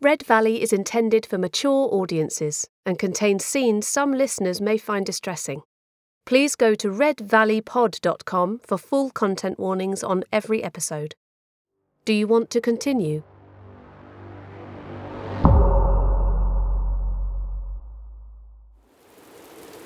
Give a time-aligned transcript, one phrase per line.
[0.00, 5.62] Red Valley is intended for mature audiences and contains scenes some listeners may find distressing.
[6.24, 11.16] Please go to redvalleypod.com for full content warnings on every episode.
[12.04, 13.24] Do you want to continue?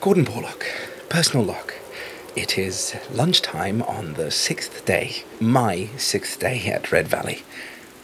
[0.00, 0.64] Gordon Porlock,
[1.08, 1.72] personal log.
[2.34, 7.44] It is lunchtime on the sixth day, my sixth day at Red Valley.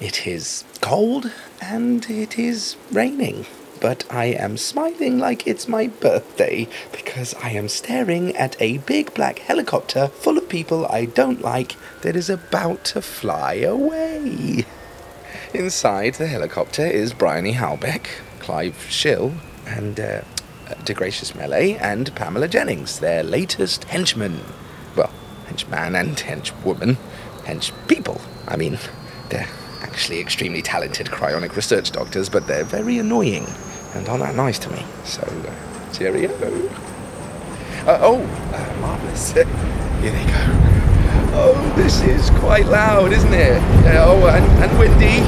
[0.00, 1.30] It is cold
[1.62, 3.46] and it is raining,
[3.80, 9.14] but I am smiling like it's my birthday because I am staring at a big
[9.14, 14.66] black helicopter full of people I don't like that is about to fly away.
[15.54, 18.06] Inside the helicopter is Bryony Halbeck,
[18.40, 19.34] Clive Schill,
[19.64, 20.22] and uh,
[20.84, 24.40] DeGracious Melee and Pamela Jennings, their latest henchmen.
[24.96, 25.12] Well,
[25.46, 26.96] henchman and henchwoman.
[27.44, 28.20] Hench people.
[28.48, 28.78] I mean,
[29.28, 29.48] they're
[29.84, 33.46] actually extremely talented cryonic research doctors, but they're very annoying
[33.94, 34.82] and aren't that nice to me.
[35.04, 36.30] So, uh, cheerio.
[37.86, 39.32] Uh, oh, uh, marvellous.
[39.32, 39.44] Here
[40.10, 40.40] they go.
[41.36, 43.60] Oh, this is quite loud, isn't it?
[43.86, 45.20] Uh, oh, and, and windy.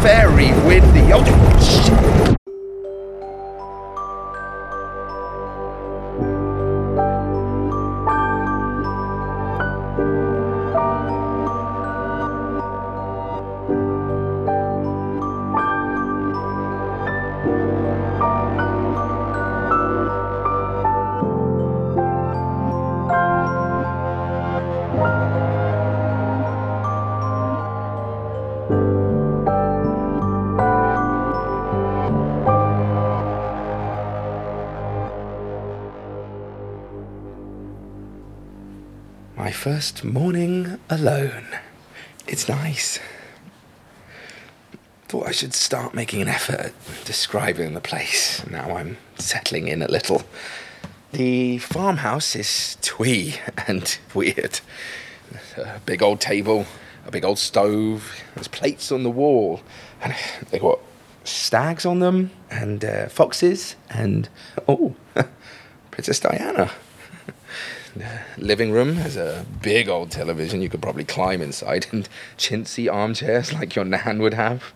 [0.00, 1.12] Very windy.
[1.12, 2.39] Oh, shit.
[39.74, 41.46] First morning alone.
[42.26, 42.98] It's nice.
[45.06, 46.72] Thought I should start making an effort at
[47.04, 48.44] describing the place.
[48.50, 50.24] Now I'm settling in a little.
[51.12, 53.36] The farmhouse is twee
[53.68, 54.58] and weird.
[55.56, 56.66] A big old table,
[57.06, 59.60] a big old stove, there's plates on the wall,
[60.02, 60.12] and
[60.50, 60.80] they got
[61.22, 64.28] stags on them, and uh, foxes, and
[64.66, 64.96] oh,
[65.92, 66.72] Princess Diana.
[68.38, 73.52] Living room has a big old television you could probably climb inside, and chintzy armchairs
[73.52, 74.72] like your nan would have.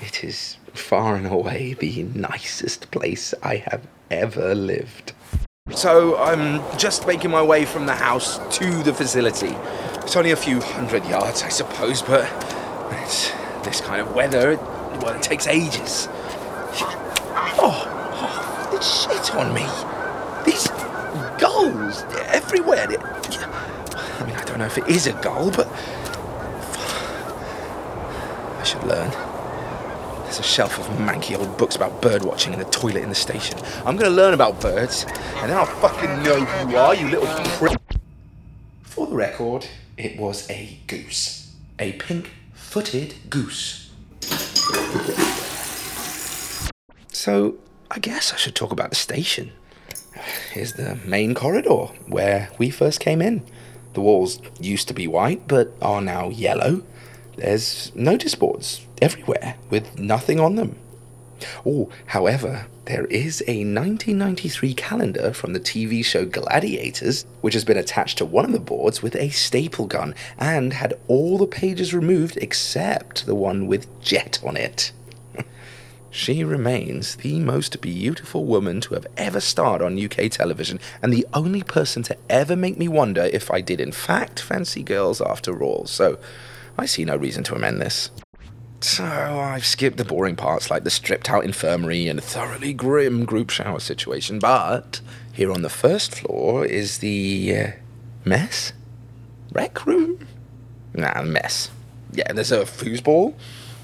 [0.00, 5.12] It is far and away the nicest place I have ever lived.
[5.72, 9.54] So I'm just making my way from the house to the facility.
[10.02, 12.28] It's only a few hundred yards, I suppose, but
[13.02, 13.30] it's
[13.62, 14.60] this kind of weather, it,
[15.02, 16.08] well, it takes ages.
[17.62, 19.89] Oh, oh, it's shit on me.
[22.28, 22.86] Everywhere.
[22.88, 25.66] I mean, I don't know if it is a gull, but
[28.58, 29.10] I should learn.
[30.24, 33.14] There's a shelf of manky old books about bird watching in the toilet in the
[33.14, 33.58] station.
[33.84, 35.04] I'm gonna learn about birds,
[35.36, 37.78] and then I'll fucking know who you are, you little prick.
[38.82, 41.54] For the record, it was a goose.
[41.78, 43.90] A pink footed goose.
[47.12, 47.56] So,
[47.90, 49.52] I guess I should talk about the station.
[50.50, 53.42] Here's the main corridor where we first came in.
[53.92, 56.82] The walls used to be white, but are now yellow.
[57.36, 60.76] There's notice boards everywhere with nothing on them.
[61.64, 67.78] Oh, however, there is a 1993 calendar from the TV show Gladiators, which has been
[67.78, 71.94] attached to one of the boards with a staple gun and had all the pages
[71.94, 74.90] removed except the one with Jet on it.
[76.10, 81.26] She remains the most beautiful woman to have ever starred on UK television, and the
[81.32, 85.62] only person to ever make me wonder if I did in fact fancy girls after
[85.62, 86.18] all, so
[86.76, 88.10] I see no reason to amend this.
[88.80, 93.24] So I've skipped the boring parts like the stripped out infirmary and a thoroughly grim
[93.24, 95.00] group shower situation, but
[95.32, 97.70] here on the first floor is the uh,
[98.24, 98.72] mess?
[99.52, 100.26] Rec room?
[100.94, 101.70] Nah, mess.
[102.12, 103.34] Yeah, there's a foosball,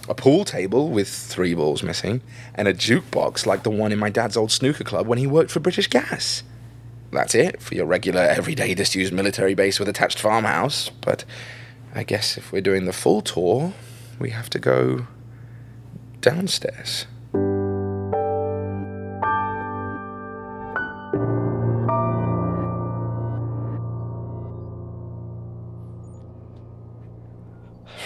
[0.08, 2.23] a pool table with three balls missing,
[2.55, 5.50] and a jukebox like the one in my dad's old snooker club when he worked
[5.50, 6.43] for British Gas.
[7.12, 11.25] That's it for your regular, everyday disused military base with attached farmhouse, but
[11.94, 13.73] I guess if we're doing the full tour,
[14.19, 15.06] we have to go
[16.20, 17.06] downstairs.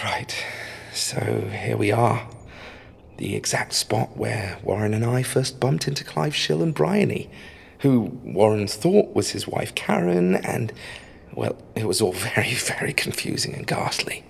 [0.03, 0.45] Right,
[0.93, 2.27] so here we are.
[3.17, 7.29] The exact spot where Warren and I first bumped into Clive Schill and Bryony,
[7.79, 10.73] who Warren thought was his wife Karen, and,
[11.33, 14.25] well, it was all very, very confusing and ghastly.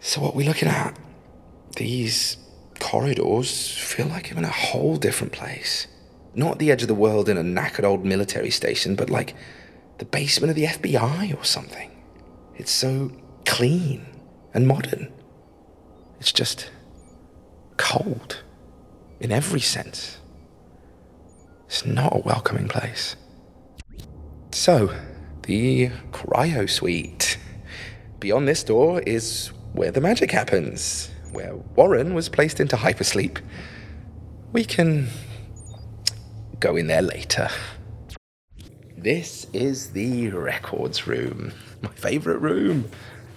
[0.00, 0.98] So, what we looking at?
[1.76, 2.36] These
[2.80, 5.86] corridors feel like I'm in a whole different place.
[6.34, 9.34] Not the edge of the world in a knackered old military station, but like
[9.98, 11.90] the basement of the FBI or something.
[12.56, 13.12] It's so
[13.46, 14.06] clean
[14.54, 15.12] and modern.
[16.20, 16.70] It's just
[17.78, 18.42] cold
[19.18, 20.18] in every sense.
[21.66, 23.16] It's not a welcoming place.
[24.52, 24.94] So,
[25.44, 27.38] the cryo suite.
[28.18, 33.38] Beyond this door is where the magic happens, where Warren was placed into hypersleep.
[34.52, 35.08] We can
[36.58, 37.48] go in there later.
[38.98, 42.90] This is the records room, my favourite room.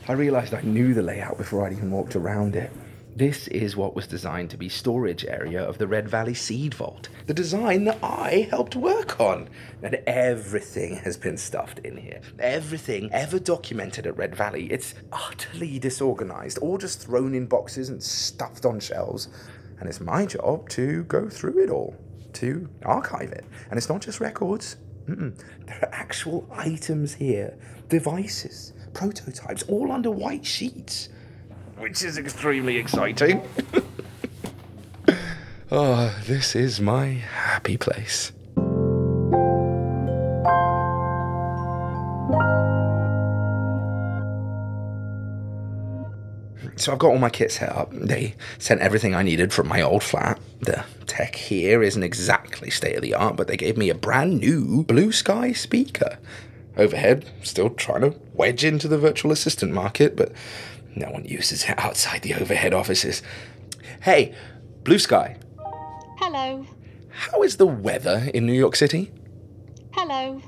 [0.05, 2.69] I realised I knew the layout before I'd even walked around it.
[3.15, 7.07] This is what was designed to be storage area of the Red Valley Seed Vault,
[7.25, 9.47] the design that I helped work on.
[9.81, 12.19] And everything has been stuffed in here.
[12.37, 14.65] Everything ever documented at Red Valley.
[14.69, 19.29] It's utterly disorganized, all just thrown in boxes and stuffed on shelves.
[19.79, 21.95] And it's my job to go through it all,
[22.33, 23.45] to archive it.
[23.69, 24.75] And it's not just records.
[25.07, 25.37] Mm-mm.
[25.65, 27.57] There are actual items here,
[27.89, 31.09] devices, prototypes, all under white sheets
[31.83, 33.41] which is extremely exciting.
[35.69, 38.31] oh, this is my happy place.
[46.75, 47.91] So I've got all my kits set up.
[47.91, 50.39] They sent everything I needed from my old flat.
[50.61, 54.39] The tech here isn't exactly state of the art, but they gave me a brand
[54.39, 56.17] new Blue Sky speaker.
[56.75, 60.31] Overhead, still trying to wedge into the virtual assistant market, but
[60.95, 63.21] no one uses it outside the overhead offices.
[64.01, 64.33] Hey,
[64.83, 65.37] Blue Sky.
[66.17, 66.65] Hello.
[67.09, 69.11] How is the weather in New York City?
[69.91, 70.41] Hello.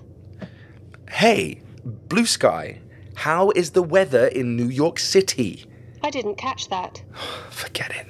[1.12, 2.80] Hey, Blue Sky.
[3.14, 5.66] How is the weather in New York City?
[6.02, 7.04] I didn't catch that.
[7.52, 8.08] Forget it.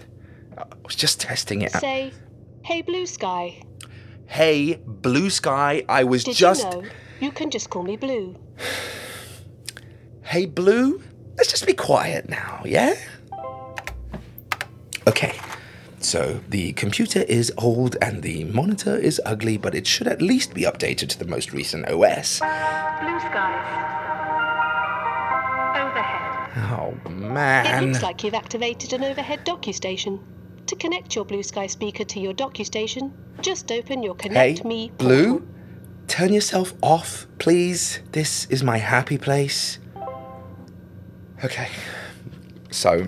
[0.58, 1.74] I was just testing it.
[1.74, 2.14] Say,
[2.66, 3.62] hey, Blue Sky.
[4.26, 5.84] Hey, Blue Sky.
[5.88, 6.64] I was Did just.
[6.64, 6.88] you know
[7.20, 8.36] you can just call me Blue?
[10.24, 11.02] Hey, Blue.
[11.38, 12.96] Let's just be quiet now, yeah?
[15.08, 15.38] Okay.
[16.00, 20.54] So the computer is old and the monitor is ugly, but it should at least
[20.54, 22.40] be updated to the most recent OS.
[22.40, 23.66] Blue skies.
[25.78, 26.52] Overhead.
[26.74, 27.84] Oh man.
[27.84, 30.20] It looks like you've activated an overhead DocuStation.
[30.68, 34.92] To connect your Blue Sky speaker to your DocuStation, just open your Connect Hey, Me
[34.98, 35.48] Blue,
[36.08, 38.00] turn yourself off, please.
[38.14, 39.78] This is my happy place.
[41.44, 41.70] Okay,
[42.72, 43.08] so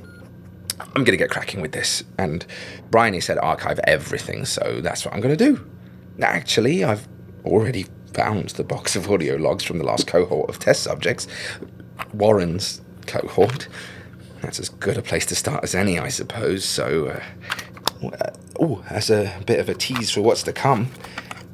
[0.79, 2.03] I'm gonna get cracking with this.
[2.20, 2.46] And
[2.91, 5.67] Bryony said archive everything, so that's what I'm gonna do.
[6.22, 7.08] Actually, I've
[7.43, 11.27] already found the box of audio logs from the last cohort of test subjects,
[12.13, 13.67] Warren's cohort.
[14.41, 16.63] That's as good a place to start as any, I suppose.
[16.63, 17.24] So, uh,
[18.60, 20.89] oh, as a bit of a tease for what's to come,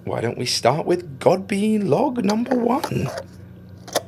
[0.03, 3.09] why don't we start with Godby log number one?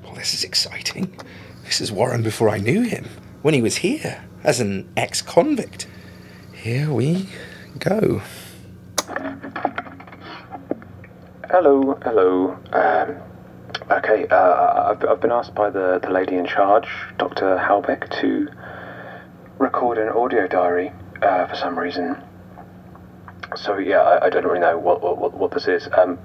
[0.04, 1.16] Well, this is exciting.
[1.64, 3.06] This is Warren before I knew him,
[3.42, 5.88] when he was here as an ex convict.
[6.54, 7.28] Here we
[7.80, 8.22] go.
[11.50, 12.58] Hello, hello.
[12.74, 13.16] Um,
[13.90, 16.88] okay, uh, I've, I've been asked by the, the lady in charge,
[17.18, 17.58] Dr.
[17.58, 18.50] Halbeck, to
[19.58, 22.18] record an audio diary uh, for some reason.
[23.56, 25.88] So yeah, I, I don't really know what what, what, this is.
[25.98, 26.20] Um,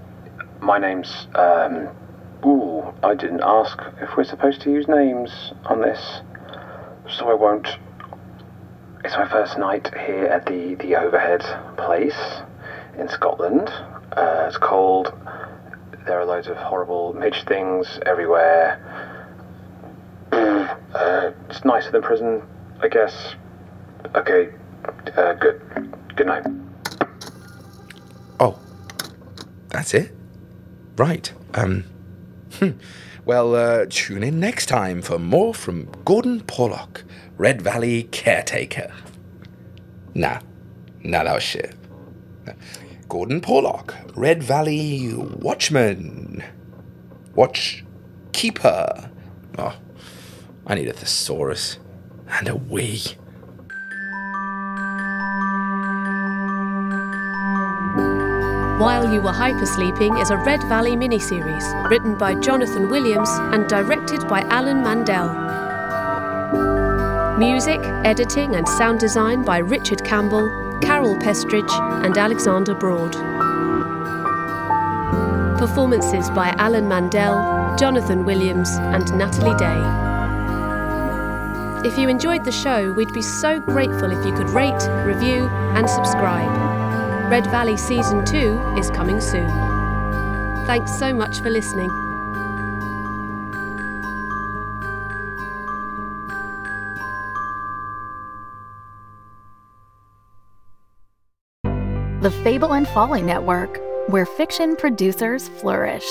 [0.60, 1.88] my name's um,
[2.44, 6.20] ooh, I didn't ask if we're supposed to use names on this,
[7.08, 7.68] so I won't.
[9.04, 11.42] It's my first night here at the the overhead
[11.76, 12.18] place
[12.98, 13.68] in Scotland.
[14.12, 15.12] Uh, it's cold.
[16.06, 18.86] There are loads of horrible midge things everywhere.
[20.92, 22.42] Uh, it's nicer than prison,
[22.82, 23.36] I guess.
[24.16, 24.50] Okay,
[25.16, 25.60] uh, good.
[26.16, 26.46] Good night.
[28.38, 28.58] Oh,
[29.68, 30.12] that's it?
[30.96, 31.32] Right.
[31.54, 31.84] Um,
[32.54, 32.70] hmm.
[33.24, 37.04] well, uh, tune in next time for more from Gordon Porlock,
[37.36, 38.92] Red Valley caretaker.
[40.14, 40.40] Nah,
[41.02, 41.74] nah, that was shit.
[43.08, 46.44] Gordon Porlock, Red Valley watchman.
[47.34, 47.84] Watch
[48.32, 49.10] keeper.
[49.58, 49.76] Oh,
[50.66, 51.78] I need a thesaurus
[52.28, 53.02] and a wee.
[58.80, 64.26] While You Were Hypersleeping is a Red Valley miniseries written by Jonathan Williams and directed
[64.26, 65.28] by Alan Mandel.
[67.38, 70.48] Music, editing, and sound design by Richard Campbell,
[70.80, 71.70] Carol Pestridge,
[72.02, 73.12] and Alexander Broad.
[75.58, 79.76] Performances by Alan Mandel, Jonathan Williams, and Natalie Day.
[81.86, 85.86] If you enjoyed the show, we'd be so grateful if you could rate, review, and
[85.86, 86.69] subscribe.
[87.30, 89.46] Red Valley Season 2 is coming soon.
[90.66, 91.88] Thanks so much for listening.
[102.20, 106.06] The Fable and Folly Network, where fiction producers flourish.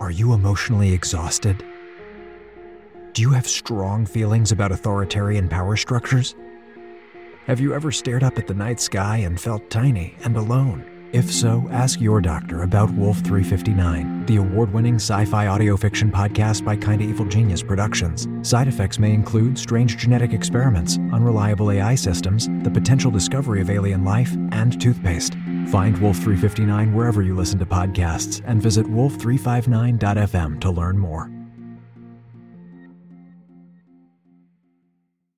[0.00, 1.62] Are you emotionally exhausted?
[3.12, 6.34] Do you have strong feelings about authoritarian power structures?
[7.50, 10.84] Have you ever stared up at the night sky and felt tiny and alone?
[11.12, 16.12] If so, ask your doctor about Wolf 359, the award winning sci fi audio fiction
[16.12, 18.28] podcast by Kinda Evil Genius Productions.
[18.48, 24.04] Side effects may include strange genetic experiments, unreliable AI systems, the potential discovery of alien
[24.04, 25.34] life, and toothpaste.
[25.72, 31.39] Find Wolf 359 wherever you listen to podcasts and visit wolf359.fm to learn more.